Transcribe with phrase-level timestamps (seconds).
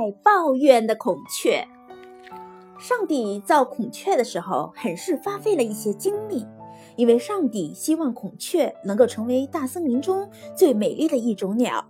[0.00, 1.68] 爱抱怨的孔雀。
[2.78, 6.46] 上帝造孔雀的时候，很是花费了一些精力，
[6.96, 11.84] 因为上帝希望孔雀能够成为大森林中最美丽的一种鸟。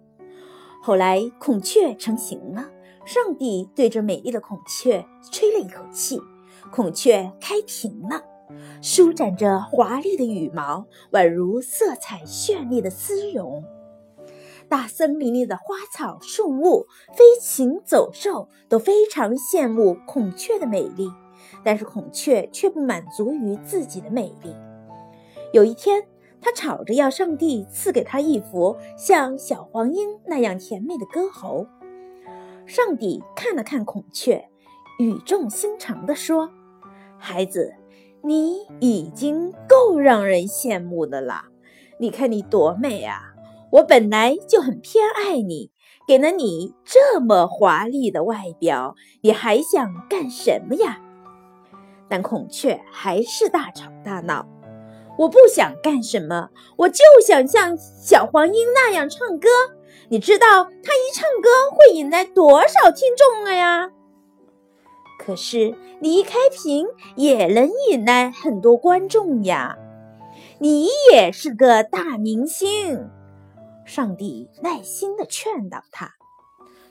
[0.83, 2.69] 后来，孔雀成型了，
[3.05, 6.21] 上帝对着美丽的孔雀吹了一口气，
[6.73, 8.25] 孔雀开屏了，
[8.83, 13.63] 舒展着华丽的羽毛，宛如色彩绚丽的丝绒。
[14.71, 21.11] 大森林里的花草树木、飞禽走兽都非常羡慕孔雀的美丽，
[21.65, 24.55] 但是孔雀却不满足于自己的美丽。
[25.53, 26.05] 有一天，
[26.41, 31.67] 它吵着要上帝赐给他一副像小黄莺那样甜美的歌喉。
[32.65, 34.49] 上帝看了看孔雀，
[35.01, 36.49] 语重心长地说
[37.19, 37.75] ：“孩子，
[38.23, 41.47] 你已经够让人羡慕的了。
[41.99, 43.35] 你看你多美啊！”
[43.73, 45.71] 我本来就很偏爱你，
[46.07, 51.01] 给了你这么华丽的外表，你还想干什么呀？
[52.09, 54.47] 但孔雀还是大吵大闹。
[55.19, 59.49] 我不想干什么，我就想像小黄莺那样唱歌。
[60.09, 63.91] 你知道，它一唱歌会引来多少听众了呀？
[65.19, 69.77] 可是你一开屏也能引来很多观众呀。
[70.59, 73.09] 你也是个大明星。
[73.91, 76.13] 上帝耐心地劝导他：“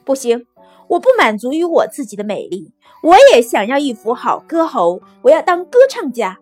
[0.04, 0.46] 不行，
[0.90, 6.38] 我不满足于我自己的美丽，我也想要一副好歌喉，我要当歌唱家。”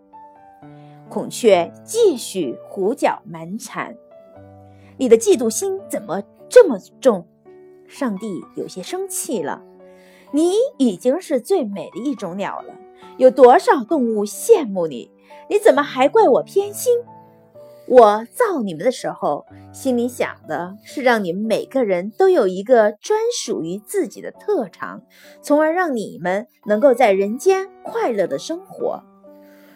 [1.09, 3.95] 孔雀继续胡搅蛮缠
[4.97, 7.27] ：“你的嫉妒心怎么这么重？”
[7.87, 9.61] 上帝有些生气了
[10.33, 12.73] ：“你已经是最美的一种鸟了，
[13.17, 15.11] 有多少动物羡慕你？
[15.51, 16.91] 你怎么还怪我偏心？”
[17.89, 25.01] 我造你们的时候，心里想的是让你们每个人都有一个专属于自己的特长，
[25.41, 29.01] 从而让你们能够在人间快乐的生活。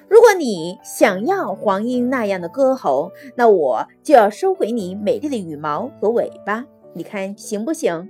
[0.10, 8.10] 如果你想要黄莺那样的歌喉，那我就要收回你美丽的羽毛和尾巴，你看行不行？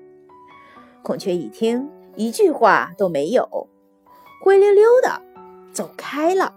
[1.03, 3.67] 孔雀一听，一句话都没有，
[4.44, 5.22] 灰溜溜的
[5.72, 6.56] 走开了。